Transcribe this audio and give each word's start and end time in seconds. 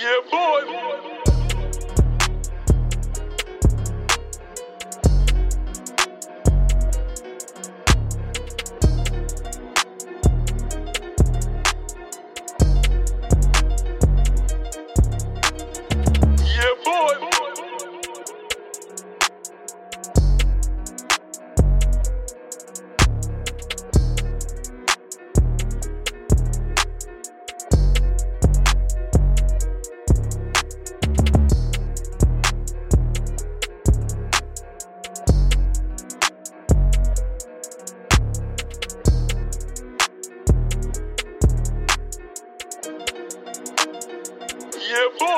Yeah, 0.00 0.20
boy. 0.30 1.11
Yeah, 44.92 45.08
boy. 45.18 45.31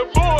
and. 0.00 0.37